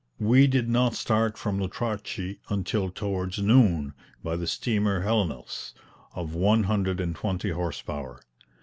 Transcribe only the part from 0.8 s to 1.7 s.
start from